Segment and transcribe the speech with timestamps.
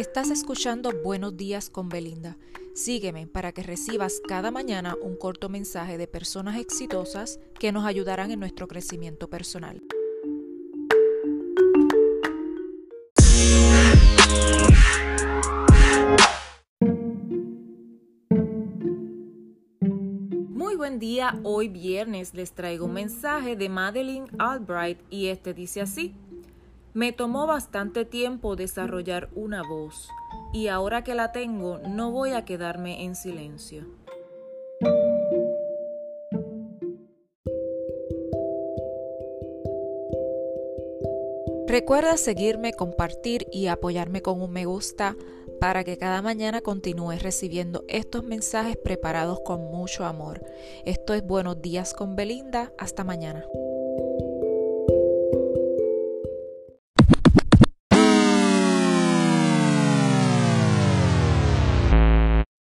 [0.00, 2.38] Estás escuchando Buenos días con Belinda.
[2.74, 8.30] Sígueme para que recibas cada mañana un corto mensaje de personas exitosas que nos ayudarán
[8.30, 9.82] en nuestro crecimiento personal.
[20.48, 25.82] Muy buen día, hoy viernes les traigo un mensaje de Madeline Albright y este dice
[25.82, 26.14] así.
[26.92, 30.08] Me tomó bastante tiempo desarrollar una voz
[30.52, 33.86] y ahora que la tengo no voy a quedarme en silencio.
[41.68, 45.16] Recuerda seguirme, compartir y apoyarme con un me gusta
[45.60, 50.44] para que cada mañana continúes recibiendo estos mensajes preparados con mucho amor.
[50.84, 52.72] Esto es Buenos días con Belinda.
[52.76, 53.44] Hasta mañana.